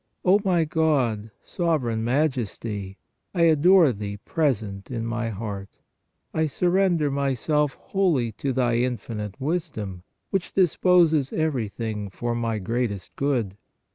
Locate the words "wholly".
7.75-8.31